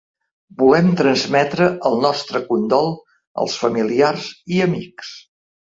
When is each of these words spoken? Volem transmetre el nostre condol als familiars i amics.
Volem 0.61 0.87
transmetre 1.01 1.67
el 1.91 1.99
nostre 2.07 2.43
condol 2.49 2.91
als 3.45 3.61
familiars 3.67 4.29
i 4.59 4.67
amics. 4.69 5.15